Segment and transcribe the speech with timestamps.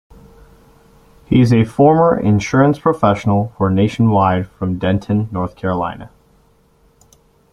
[1.25, 6.09] He is a former insurance professional for Nationwide from Denton, North Carolina.